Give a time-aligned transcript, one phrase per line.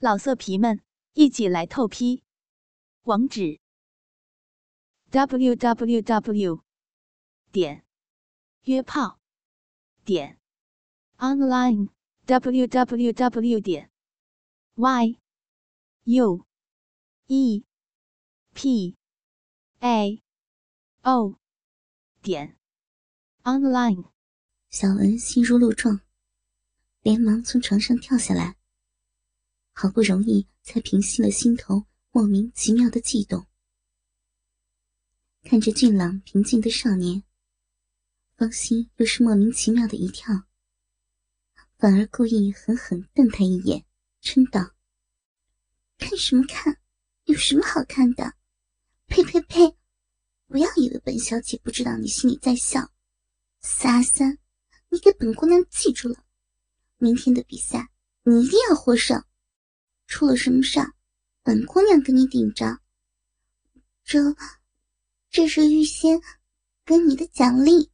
[0.00, 0.80] 老色皮们，
[1.14, 2.22] 一起来透批！
[3.02, 3.58] 网址
[5.10, 6.62] ：w w w
[7.50, 7.84] 点
[8.62, 9.18] 约炮
[10.04, 10.38] 点
[11.16, 11.88] online
[12.26, 13.90] w w w 点
[14.76, 15.18] y
[16.04, 16.46] u
[17.26, 17.64] e
[18.54, 18.96] p
[19.80, 20.22] a
[21.02, 21.40] o
[22.22, 22.56] 点
[23.42, 24.04] online。
[24.70, 26.02] 小文心如鹿撞，
[27.02, 28.57] 连忙从床上跳下来。
[29.80, 33.46] 好不容易才平息了心头莫名其妙的悸动，
[35.44, 37.22] 看着俊朗平静的少年，
[38.36, 40.34] 芳心又是莫名其妙的一跳，
[41.76, 43.86] 反而故意狠狠瞪他一眼，
[44.20, 44.74] 嗔道
[45.96, 46.76] ：“看什么看？
[47.26, 48.34] 有什么好看的？
[49.06, 49.76] 呸呸呸！
[50.48, 52.80] 不要以为本小姐不知道你心里在笑。
[53.84, 54.38] 阿三，
[54.88, 56.24] 你给本姑娘记住了，
[56.96, 57.88] 明天的比赛
[58.24, 59.24] 你一定要获胜。”
[60.08, 60.94] 出了什么事儿，
[61.42, 62.80] 本姑娘跟你顶着。
[64.02, 64.18] 这，
[65.28, 66.18] 这是预先
[66.86, 67.90] 给你的奖励，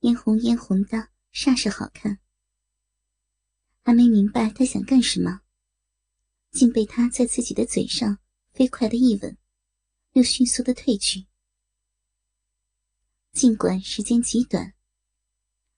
[0.00, 2.18] 嫣红嫣红的，煞是好看。
[3.84, 5.42] 还没明白他想干什么，
[6.50, 8.18] 竟被他在自己的嘴上
[8.54, 9.36] 飞快的一吻，
[10.12, 11.26] 又迅速的退去。
[13.32, 14.72] 尽管时间极短，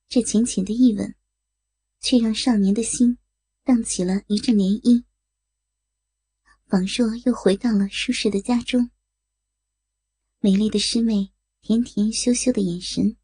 [0.09, 1.17] 这浅浅的一吻，
[1.99, 3.19] 却让少年的心
[3.65, 5.05] 荡起了一阵涟漪。
[6.69, 8.91] 仿若又回到了舒适的家中。
[10.41, 13.17] 美丽的师妹甜甜羞羞的眼神，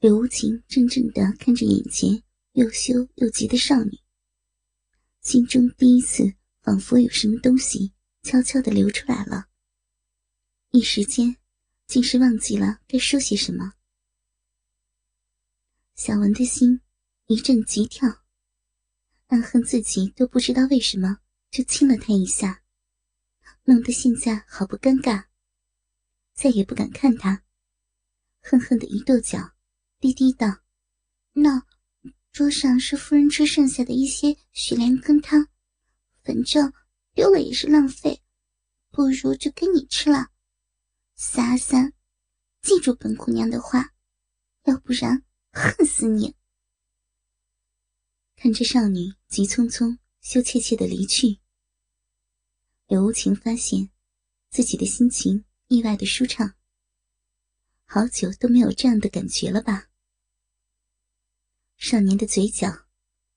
[0.00, 4.00] 柳无情怔怔的看着眼前又羞又急的少女，
[5.20, 7.92] 心中第一次仿佛有什么东西
[8.22, 9.46] 悄悄的流出来了。
[10.70, 11.36] 一时间，
[11.86, 13.74] 竟是忘记了该说些什么。
[15.94, 16.80] 小文的心
[17.26, 18.24] 一阵急跳，
[19.28, 21.20] 暗恨自己都不知道为什么。
[21.50, 22.62] 就亲了他一下，
[23.64, 25.26] 弄得现在好不尴尬，
[26.34, 27.42] 再也不敢看他，
[28.40, 29.54] 恨恨的一跺脚，
[29.98, 30.60] 低低道
[31.32, 31.66] ：“那
[32.32, 35.48] 桌上是夫人吃剩下的一些雪莲羹汤，
[36.22, 36.72] 反正
[37.14, 38.22] 丢了也是浪费，
[38.90, 40.30] 不如就给你吃了。
[41.16, 41.92] 三阿三，
[42.62, 43.94] 记住本姑娘的话，
[44.64, 46.36] 要不然恨死你！”
[48.36, 49.98] 看着少女急匆匆。
[50.30, 51.40] 羞怯怯的离去，
[52.86, 53.88] 柳无情发现
[54.50, 56.54] 自己的心情意外的舒畅。
[57.86, 59.88] 好久都没有这样的感觉了吧？
[61.78, 62.68] 少年的嘴角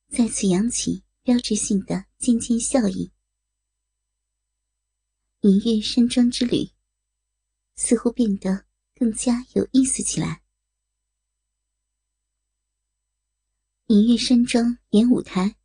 [0.10, 3.14] 再次扬起标志性的渐渐笑意。
[5.44, 6.72] 隐月山庄之旅
[7.78, 8.66] 似乎变得
[8.96, 10.44] 更加有意思起来。
[13.88, 15.56] 隐月山庄演舞台。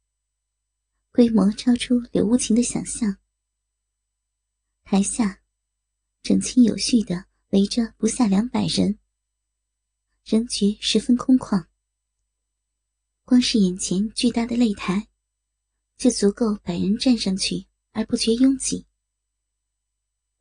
[1.17, 3.17] 规模超出柳无情的想象。
[4.85, 5.41] 台下
[6.23, 8.99] 整齐有序的围着不下两百人，
[10.27, 11.69] 人觉十分空旷。
[13.25, 15.09] 光是眼前巨大的擂台，
[15.97, 18.87] 就足够百人站上去而不觉拥挤。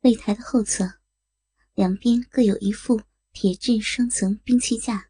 [0.02, 1.00] 擂台的后侧，
[1.72, 3.00] 两边各有一副
[3.32, 5.08] 铁质双层兵器架，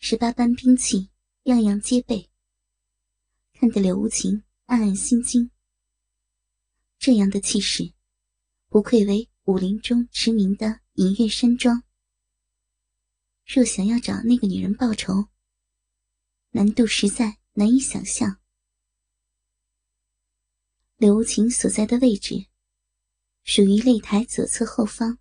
[0.00, 1.08] 十八般兵器，
[1.44, 2.27] 样样皆备。
[3.60, 5.50] 看得柳无情暗暗心惊。
[6.96, 7.92] 这样的气势，
[8.68, 11.82] 不愧为武林中驰名的隐月山庄。
[13.44, 15.28] 若想要找那个女人报仇，
[16.50, 18.38] 难度实在难以想象。
[20.96, 22.46] 柳无情所在的位置，
[23.42, 25.18] 属于擂台左侧后方，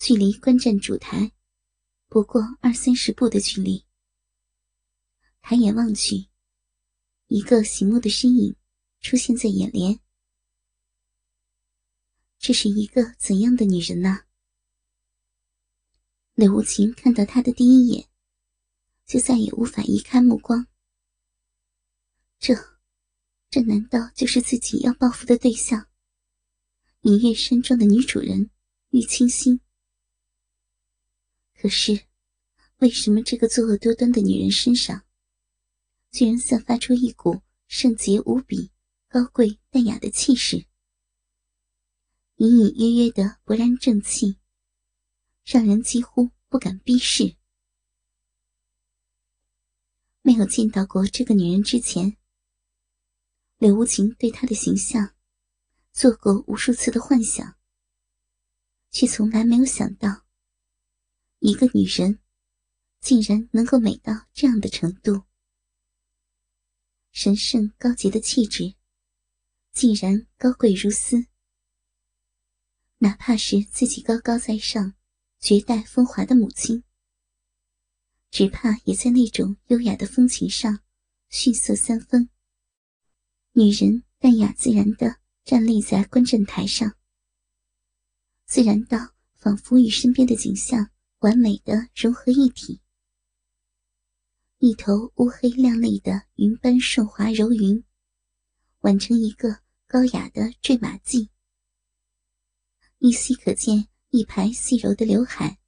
[0.00, 1.30] 距离观战主台
[2.08, 3.86] 不过二三十步的距离。
[5.40, 6.33] 抬眼望去。
[7.28, 8.54] 一个醒目的身影
[9.00, 9.98] 出现在眼帘，
[12.38, 14.26] 这是一个怎样的女人呢？
[16.34, 18.08] 柳无情看到她的第一眼，
[19.06, 20.66] 就再也无法移开目光。
[22.38, 22.54] 这，
[23.48, 25.88] 这难道就是自己要报复的对象——
[27.00, 28.50] 明月山庄的女主人
[28.90, 29.60] 玉清心？
[31.54, 32.06] 可是，
[32.78, 35.03] 为什么这个作恶多端的女人身上？
[36.14, 38.70] 居然散发出一股圣洁无比、
[39.08, 40.64] 高贵淡雅的气势，
[42.36, 44.38] 隐隐约约的勃然正气，
[45.44, 47.34] 让人几乎不敢逼视。
[50.22, 52.16] 没有见到过这个女人之前，
[53.58, 55.16] 柳无情对她的形象
[55.90, 57.56] 做过无数次的幻想，
[58.92, 60.24] 却从来没有想到，
[61.40, 62.20] 一个女人
[63.00, 65.24] 竟然能够美到这样的程度。
[67.16, 68.74] 神圣高洁的气质，
[69.70, 71.26] 竟然高贵如斯。
[72.98, 74.94] 哪怕是自己高高在上、
[75.38, 76.82] 绝代风华的母亲，
[78.32, 80.80] 只怕也在那种优雅的风情上
[81.28, 82.28] 逊色三分。
[83.52, 86.96] 女人淡雅自然的站立在观阵台上，
[88.44, 90.90] 自然到仿佛与身边的景象
[91.20, 92.80] 完美的融合一体。
[94.66, 97.84] 一头乌黑亮丽的云般顺滑柔云，
[98.80, 101.28] 挽成一个高雅的坠马髻。
[102.96, 105.58] 依稀可见一排细柔的刘海，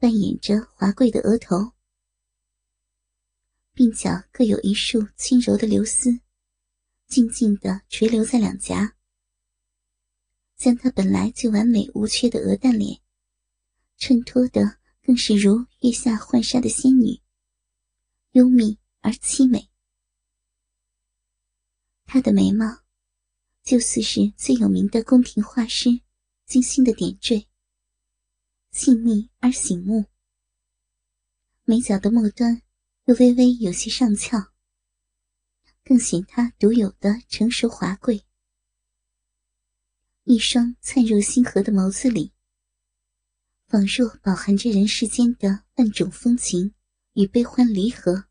[0.00, 1.70] 扮演着华贵的额头，
[3.76, 6.18] 鬓角各有一束轻柔的流丝，
[7.06, 8.96] 静静的垂留在两颊，
[10.56, 13.00] 将她本来就完美无缺的鹅蛋脸，
[13.98, 17.20] 衬托的更是如月下浣纱的仙女。
[18.32, 19.68] 幽密而凄美，
[22.04, 22.84] 她的眉毛，
[23.64, 26.00] 就似是最有名的宫廷画师
[26.46, 27.48] 精心的点缀，
[28.70, 30.04] 细腻而醒目。
[31.64, 32.62] 眉角的末端
[33.06, 34.38] 又微微有些上翘，
[35.82, 38.24] 更显她独有的成熟华贵。
[40.22, 42.32] 一双灿若星河的眸子里，
[43.66, 46.72] 仿若饱含着人世间的万种风情。
[47.14, 48.28] 与悲欢离合，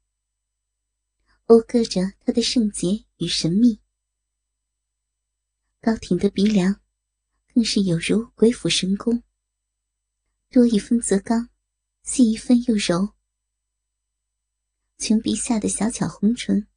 [1.46, 3.82] 讴歌着他的圣洁与神秘。
[5.82, 6.82] 高挺的鼻梁，
[7.54, 9.22] 更是有如鬼斧神工。
[10.50, 11.50] 多一分则刚，
[12.04, 13.16] 细一分又柔。
[14.98, 16.68] 琼鼻下的小巧红唇，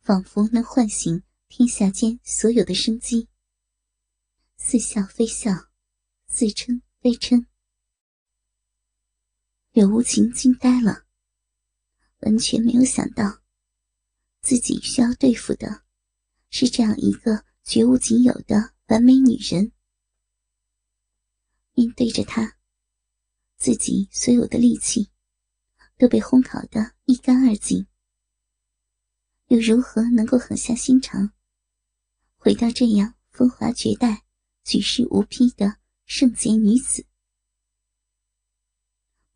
[0.00, 3.28] 仿佛能唤醒天下间所有的生机。
[4.56, 5.70] 似笑非笑，
[6.28, 7.49] 似嗔非嗔。
[9.72, 11.04] 柳无情惊呆了，
[12.22, 13.40] 完全没有想到，
[14.42, 15.84] 自己需要对付的
[16.50, 19.70] 是这样一个绝无仅有的完美女人。
[21.74, 22.56] 面对着她，
[23.58, 25.08] 自己所有的力气
[25.96, 27.86] 都被烘烤的一干二净，
[29.46, 31.32] 又如何能够狠下心肠，
[32.36, 34.24] 回到这样风华绝代、
[34.64, 35.76] 举世无匹的
[36.06, 37.06] 圣洁女子？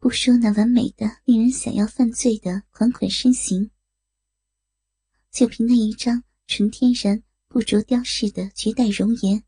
[0.04, 3.70] 不说那完美的、令人想要犯罪的款款身形，
[5.30, 9.42] 就凭那一张纯天然、不着雕饰的绝代容颜，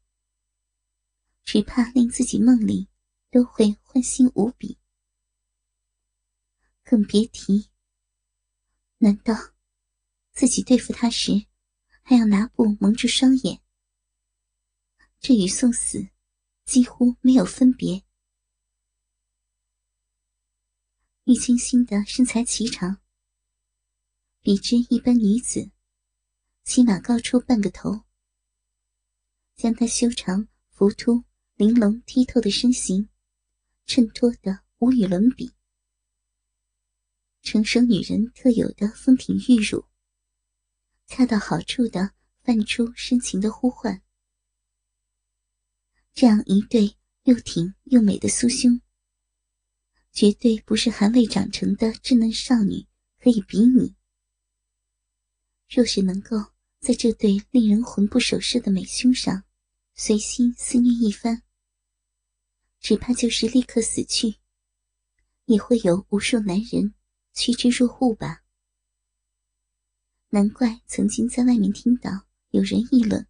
[1.45, 2.89] 只怕令自己梦里
[3.31, 4.79] 都会欢欣无比。
[6.83, 7.69] 更别提，
[8.97, 9.35] 难道
[10.33, 11.33] 自己对付他时，
[12.01, 13.61] 还要拿布蒙住双眼？
[15.21, 16.09] 这与送死
[16.65, 18.03] 几乎没有分别。
[21.27, 23.01] 玉清心的身材颀长，
[24.43, 25.73] 比之一般女子，
[26.63, 28.03] 起码高出半个头，
[29.57, 31.25] 将她修长、浮凸、
[31.57, 33.09] 玲珑、剔透的身形
[33.87, 35.53] 衬托得无与伦比。
[37.43, 39.85] 成熟女人特有的丰挺玉乳，
[41.09, 42.13] 恰到好处的
[42.45, 44.01] 泛出深情的呼唤。
[46.15, 48.81] 这样一对又挺又美的酥胸。
[50.17, 52.87] 绝对不是还未长成的稚嫩少女
[53.21, 53.95] 可以比拟。
[55.69, 56.39] 若是能够
[56.81, 59.45] 在这对令人魂不守舍的美胸上
[59.95, 61.43] 随心肆虐一番，
[62.81, 64.37] 只怕就是立刻死去，
[65.45, 66.95] 也会有无数男人
[67.35, 68.43] 趋之若鹜吧。
[70.31, 73.29] 难怪曾经在外面听到有人议论，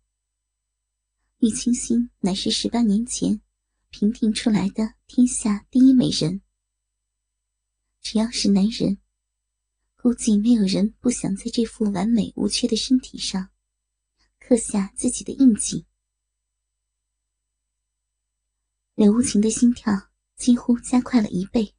[1.39, 3.41] 玉清心乃是十八年前
[3.91, 6.43] 评定出来的天下第一美人。
[8.09, 8.99] 只要是男人，
[9.97, 13.51] 估计没有人不想在这副完美无缺的身体上
[14.39, 15.87] 刻下自己的印记。
[18.95, 19.93] 柳无情的心跳
[20.37, 21.75] 几乎加快了一倍，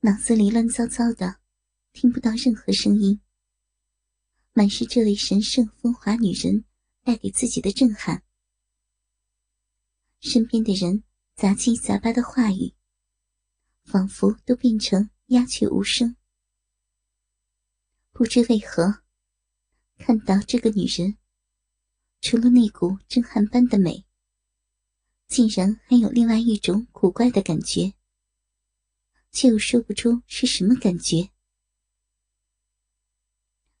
[0.00, 1.38] 脑子里乱糟糟的，
[1.92, 3.20] 听不到任何声音，
[4.54, 6.64] 满是这位神圣风华女人
[7.02, 8.22] 带给自己的震撼。
[10.20, 11.04] 身边的人
[11.36, 12.77] 杂七杂八的话语。
[13.90, 16.14] 仿佛都变成鸦雀无声。
[18.12, 19.02] 不知为何，
[19.96, 21.16] 看到这个女人，
[22.20, 24.04] 除了那股震撼般的美，
[25.26, 27.94] 竟然还有另外一种古怪的感觉，
[29.30, 31.30] 却又说不出是什么感觉。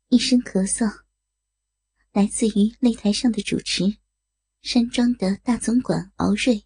[0.08, 1.04] 一声咳嗽，
[2.12, 3.98] 来自于擂台上的主持，
[4.62, 6.64] 山庄的大总管敖瑞。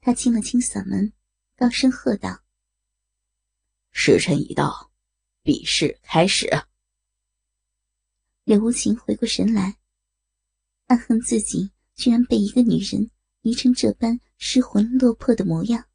[0.00, 1.14] 他清了清嗓门。
[1.56, 2.42] 高声喝道
[3.92, 4.90] ：“时辰已到，
[5.42, 6.48] 比试开始。”
[8.42, 9.78] 柳无情回过神来，
[10.86, 13.08] 暗恨自己居然被一个女人
[13.40, 15.86] 迷成这般失魂落魄的模样，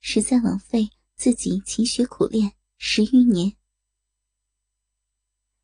[0.00, 3.56] 实在枉费自己勤学苦练十余年。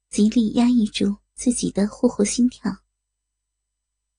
[0.09, 2.85] 极力压抑住自己的霍霍心跳，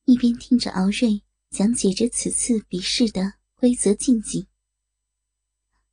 [0.03, 4.47] 一边听着敖瑞讲解着此次比试的规则禁忌，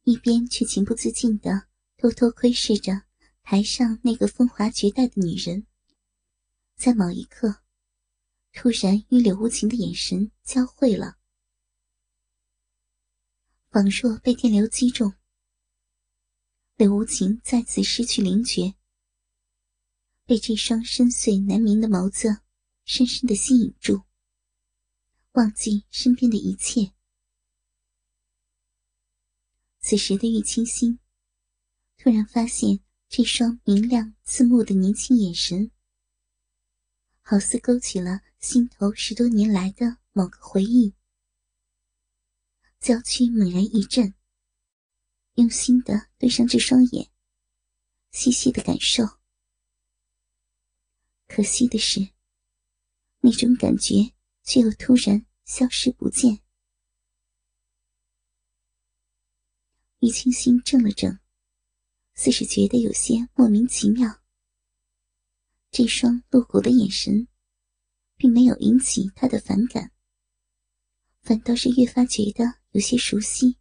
[0.04, 3.02] 一边却情不自禁的偷偷窥视着。
[3.44, 5.66] 台上那个风华绝代的女人，
[6.76, 7.62] 在某一刻，
[8.52, 11.18] 突然与柳无情的眼神交汇了，
[13.68, 15.12] 仿若被电流击中。
[16.76, 18.74] 柳无情再次失去灵觉，
[20.24, 22.42] 被这双深邃难明的眸子
[22.84, 24.02] 深深的吸引住，
[25.32, 26.92] 忘记身边的一切。
[29.82, 30.98] 此时的玉清心
[31.98, 32.80] 突然发现。
[33.14, 35.70] 这双明亮刺目的年轻眼神，
[37.20, 40.94] 好似勾起了心头十多年来的某个回忆。
[42.80, 44.14] 娇躯猛然一震，
[45.34, 47.10] 用心的对上这双眼，
[48.12, 49.04] 细细的感受。
[51.28, 52.14] 可惜的是，
[53.20, 56.41] 那种感觉却又突然消失不见。
[60.02, 61.20] 玉清心怔了怔。
[62.14, 64.20] 似是觉得有些莫名其妙，
[65.70, 67.28] 这双露骨的眼神，
[68.16, 69.92] 并没有引起他的反感，
[71.22, 73.56] 反倒是越发觉得有些熟悉，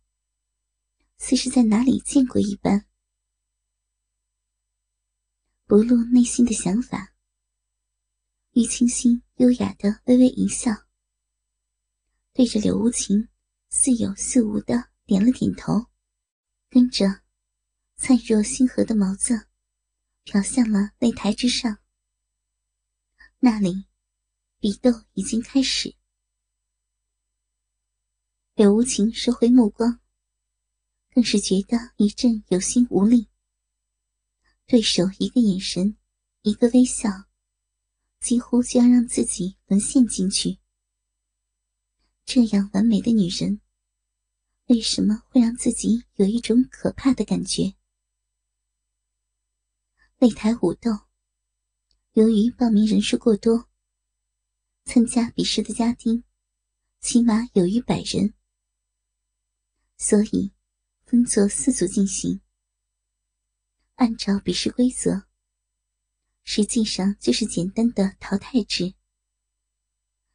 [1.19, 2.88] 似是在哪里见过一般。
[5.65, 7.13] 不露内心的想法，
[8.51, 10.71] 玉清心优雅的微微一笑，
[12.33, 13.29] 对着柳无情
[13.69, 15.86] 似有似无的点了点头，
[16.72, 17.22] 跟着。
[17.98, 19.46] 灿若星河的眸子，
[20.25, 21.78] 瞟向了擂台之上。
[23.40, 23.86] 那里，
[24.58, 25.96] 比斗已经开始。
[28.56, 30.00] 柳无情收回目光，
[31.12, 33.30] 更是觉得一阵有心无力。
[34.66, 35.98] 对手一个眼神，
[36.42, 37.10] 一个微笑，
[38.20, 40.58] 几乎就要让自己沦陷进去。
[42.25, 43.61] 这样完美的女人，
[44.72, 47.75] 为什么会让自己有一种可怕的感觉？
[50.18, 50.90] 擂台武斗，
[52.13, 53.68] 由于报名人数过多，
[54.86, 56.24] 参加比试的家丁
[57.01, 58.34] 起码有逾百人，
[59.98, 60.54] 所以
[61.04, 62.40] 分作四组进行。
[63.96, 65.24] 按照比试规则，
[66.46, 68.94] 实际上就是简单的淘汰制。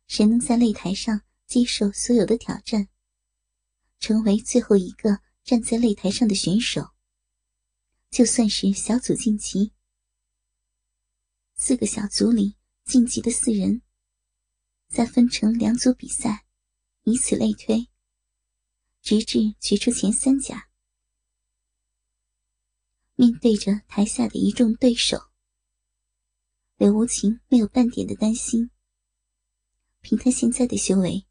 [0.07, 2.91] 谁能在擂台上接受所有的挑战，
[3.99, 6.91] 成为最后一个站在擂台上的选手，
[8.11, 9.73] 就算是小组晋级。
[11.55, 13.83] 四个小组里晋级的四人，
[14.89, 16.45] 再分成两组比赛，
[17.05, 17.89] 以此类推，
[19.01, 20.69] 直至决出前三甲。
[23.15, 25.31] 面对着台下的一众对手，
[26.77, 28.71] 柳无情没有半点的担心。
[30.03, 31.27] 凭他现在的修为，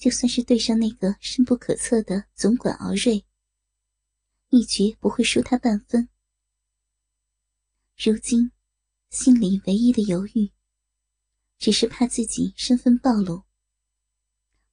[0.00, 3.24] 就算是对上那个深不可测的总管敖瑞，
[4.48, 6.08] 一决不会输他半分。
[7.96, 8.50] 如今。
[9.10, 10.52] 心里唯一的犹豫，
[11.58, 13.42] 只是怕自己身份暴露，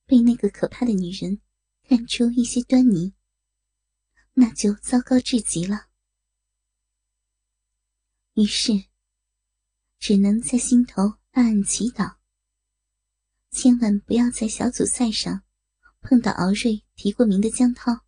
[0.05, 1.41] 被那个可怕的女人
[1.81, 3.15] 看出一些端倪，
[4.33, 5.89] 那就糟糕至极了。
[8.35, 8.73] 于是，
[9.97, 12.16] 只能在心头暗暗祈祷，
[13.51, 15.43] 千万不要在小组赛上
[16.01, 18.05] 碰到敖瑞提过名的江涛。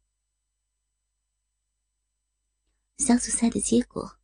[2.97, 4.19] 小组赛的结果。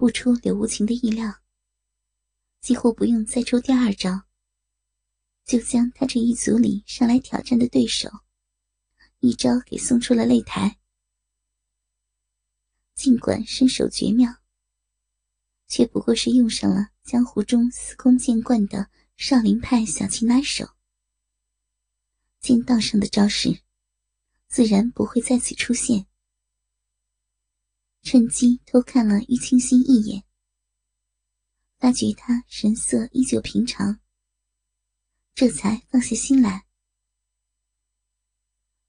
[0.00, 1.40] 不出柳无情的意料，
[2.60, 4.28] 几乎不用再出第二招，
[5.44, 8.08] 就将他这一组里上来挑战的对手
[9.18, 10.78] 一招给送出了擂台。
[12.94, 14.32] 尽管身手绝妙，
[15.66, 18.88] 却不过是用上了江湖中司空见惯的
[19.20, 20.76] 少林派小擒拿手。
[22.38, 23.62] 剑道上的招式，
[24.46, 26.06] 自然不会再次出现。
[28.02, 30.22] 趁机偷看了玉清心一眼，
[31.78, 33.98] 发觉他神色依旧平常，
[35.34, 36.68] 这才放下心来。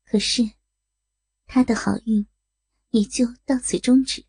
[0.05, 0.43] 可是，
[1.48, 2.27] 他的好运
[2.91, 4.24] 也就到此终止。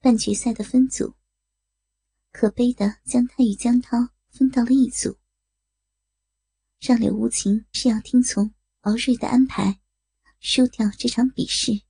[0.00, 1.14] 半决赛的分组，
[2.32, 5.18] 可悲的将他与江涛分到了一组，
[6.80, 9.80] 让柳无情是要听从敖瑞的安排，
[10.40, 11.82] 输掉这场比试。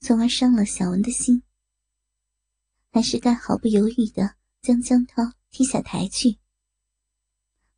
[0.00, 1.42] 从而伤了小文的心。
[2.90, 6.38] 还是该毫不犹豫的将江涛踢下台去，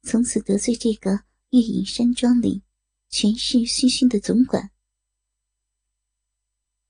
[0.03, 1.11] 从此得罪这个
[1.51, 2.63] 月隐山庄里
[3.09, 4.71] 权势熏熏的总管。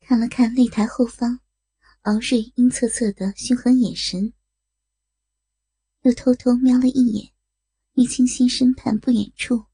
[0.00, 1.40] 看了看擂台后方，
[2.02, 4.34] 敖瑞阴恻恻的凶狠眼神，
[6.02, 7.32] 又偷偷瞄了一眼
[7.94, 9.66] 玉清心身畔不远处，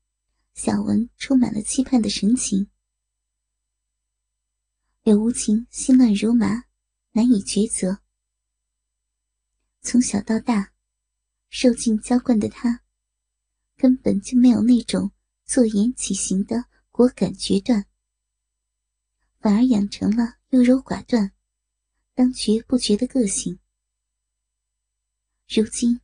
[0.54, 2.70] 小文充满了期盼的神情。
[5.02, 6.64] 柳无情心乱如麻，
[7.12, 8.00] 难以抉择。
[9.82, 10.72] 从小到大，
[11.50, 12.82] 受尽娇惯的他，
[13.76, 15.12] 根本就没有那种
[15.44, 17.84] 坐言起行的果敢决断。
[19.40, 21.32] 反而养成了优柔寡断、
[22.14, 23.58] 当决不决的个性。
[25.46, 26.00] 如今，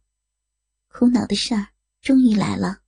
[0.92, 1.68] 苦恼的事儿
[2.02, 2.82] 终于来了。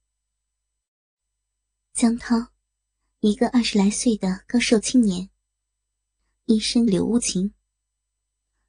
[1.94, 2.52] 江涛，
[3.20, 5.30] 一个二十来岁的高瘦青年，
[6.46, 7.54] 一身柳无情，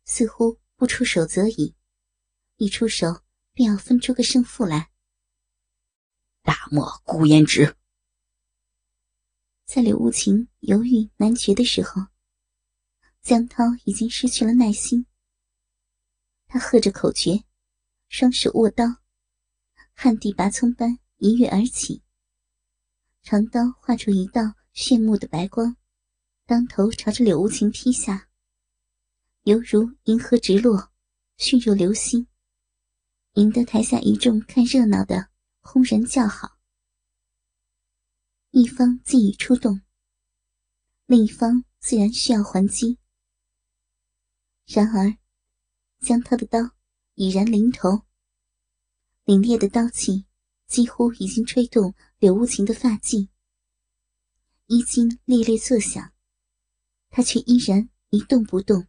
[0.05, 1.75] 似乎不出手则已，
[2.57, 3.23] 一出手
[3.53, 4.91] 便要分出个胜负来。
[6.43, 7.75] 大漠孤烟直。
[9.65, 12.03] 在柳无情犹豫难决的时候，
[13.23, 15.07] 江涛已经失去了耐心。
[16.45, 17.43] 他喝着口诀，
[18.09, 19.02] 双手握刀，
[19.95, 22.03] 旱地拔葱般一跃而起，
[23.21, 24.41] 长刀划出一道
[24.73, 25.77] 炫目的白光，
[26.45, 28.29] 当头朝着柳无情劈下，
[29.43, 30.91] 犹如银河直落，
[31.37, 32.27] 迅若流星，
[33.33, 35.29] 引得台下一众看热闹的
[35.61, 36.59] 轰然叫好。
[38.51, 39.81] 一方既已出动，
[41.05, 42.99] 另一方自然需要还击。
[44.65, 45.17] 然而，
[46.01, 46.59] 将他的刀
[47.15, 48.05] 已然临头，
[49.25, 50.25] 凛冽的刀气
[50.67, 53.29] 几乎已经吹动柳无情的发髻，
[54.67, 56.11] 衣襟猎猎作响，
[57.09, 58.85] 他却依然一动不动。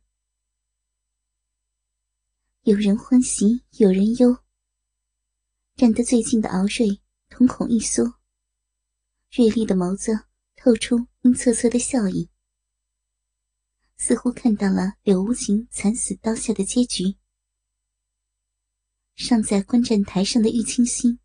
[2.63, 4.37] 有人欢喜，有人忧。
[5.77, 8.19] 站得最近的敖瑞瞳孔一缩。
[9.31, 12.29] 锐利的眸子透出阴恻恻的笑意，
[13.97, 17.17] 似乎看到了柳无情惨死刀下的结局。
[19.17, 21.19] 尚在观战台上的玉清心，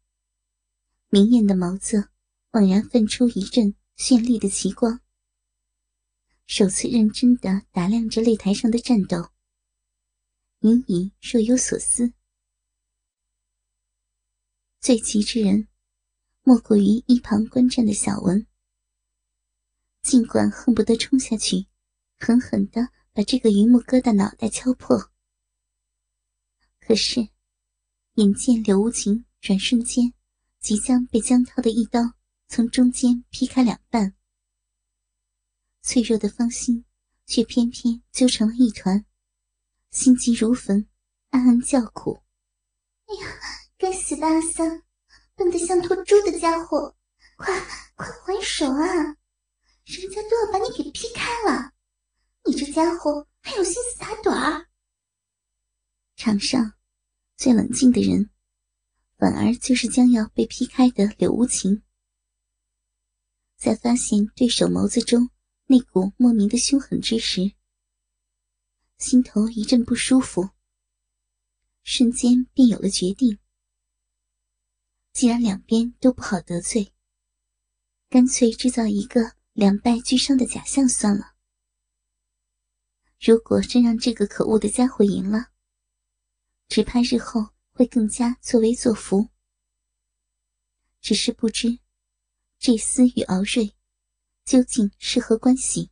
[1.09, 2.09] 明艳的眸子
[2.51, 5.01] 猛然泛出一阵绚丽的奇光，
[6.45, 9.31] 首次认真的打量着擂台上的战斗，
[10.59, 12.13] 隐隐若有所思。
[14.79, 15.67] 最急之人。
[16.41, 18.47] 莫过于一旁观战的小文，
[20.01, 21.67] 尽管恨不得冲下去，
[22.17, 25.11] 狠狠的把这个榆木疙瘩脑袋敲破，
[26.79, 27.29] 可是
[28.19, 30.13] 眼见柳无情转瞬间
[30.59, 32.01] 即将被江涛的一刀
[32.49, 34.13] 从中间劈开两半，
[35.81, 36.83] 脆弱的芳心
[37.25, 39.05] 却偏偏揪成了一团，
[39.91, 40.85] 心急如焚，
[41.29, 42.21] 暗暗叫苦
[43.07, 43.37] ：“哎呀，
[43.77, 44.83] 该死的阿三！”
[45.35, 46.93] 笨得像头猪的家伙，
[47.37, 47.57] 快
[47.95, 48.85] 快还手啊！
[49.85, 51.71] 人家都要把你给劈开了，
[52.43, 54.67] 你这家伙还有心思打盹儿？
[56.17, 56.73] 场上
[57.39, 58.29] 最冷静的人，
[59.17, 61.83] 反而就是将要被劈开的柳无情。
[63.55, 65.29] 在发现对手眸子中
[65.67, 67.53] 那股莫名的凶狠之时，
[68.97, 70.49] 心头一阵不舒服，
[71.81, 73.39] 瞬间便有了决定。
[75.13, 76.91] 既然两边都不好得罪，
[78.09, 81.35] 干脆制造一个两败俱伤的假象算了。
[83.17, 85.53] 如果真让这个可恶的家伙赢了，
[86.69, 89.29] 只怕日后会更加作威作福。
[91.01, 91.79] 只是不知
[92.59, 93.75] 这厮与敖瑞
[94.45, 95.89] 究竟是何关系？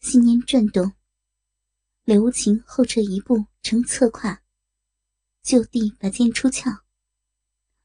[0.00, 0.94] 心念转动，
[2.04, 4.42] 柳无情后撤一步，呈侧胯。
[5.42, 6.84] 就地把剑出鞘，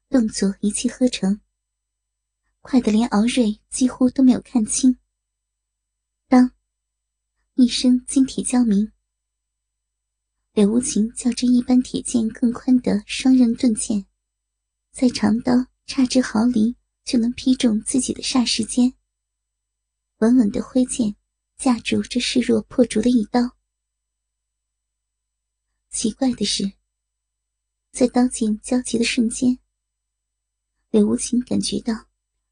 [0.08, 1.40] 动作一气呵成，
[2.60, 4.98] 快得连敖瑞几乎都没有看清。
[6.28, 6.52] 当
[7.54, 8.92] 一声金铁交鸣，
[10.54, 14.06] 柳无情较这一般铁剑更宽的双刃钝剑，
[14.92, 15.52] 在长刀
[15.84, 18.94] 差之毫厘就能劈中自己的霎时间，
[20.18, 21.16] 稳稳的挥剑
[21.56, 23.56] 架住这势若破竹的一刀。
[25.90, 26.72] 奇怪的是。
[27.90, 29.58] 在刀剑交集的瞬间，
[30.90, 32.06] 柳无情感觉到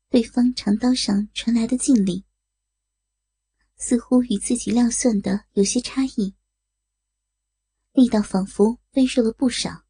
[0.08, 2.24] 对方长刀上传来的劲力，
[3.76, 6.34] 似乎与自己料算的有些差异，
[7.92, 9.84] 力道仿佛微弱了不少。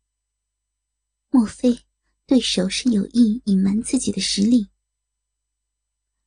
[1.30, 1.80] 莫非
[2.26, 4.68] 对手是有意隐瞒自己的实力？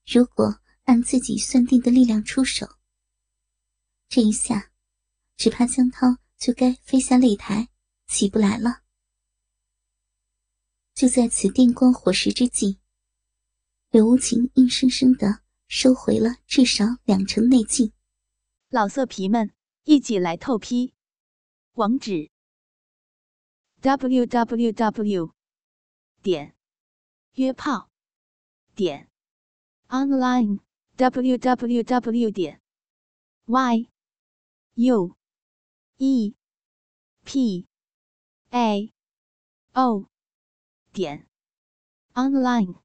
[0.05, 2.65] 如果按自己算定的力量出手，
[4.07, 4.71] 这一下
[5.35, 7.69] 只怕江涛就该飞下擂台，
[8.07, 8.83] 起不来了。
[10.93, 12.79] 就在此电光火石之际，
[13.89, 17.91] 刘无情硬生生的收回了至少两成内劲。
[18.69, 20.94] 老色皮们，一起来透批！
[21.75, 22.31] 网址
[23.81, 25.33] ：w w w
[26.21, 26.55] 点
[27.33, 27.89] 约炮
[28.75, 29.09] 点
[29.89, 30.59] online
[30.95, 32.61] w w w 点
[33.45, 33.89] y
[34.75, 35.17] u
[35.97, 36.33] e
[37.25, 37.67] p
[38.51, 38.93] a
[39.73, 40.07] o
[40.93, 41.27] 点
[42.13, 42.84] online。